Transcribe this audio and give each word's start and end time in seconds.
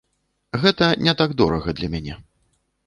Гэта 0.63 0.87
не 1.09 1.13
так 1.21 1.37
дорага 1.43 1.79
для 1.83 1.87
мяне. 1.97 2.21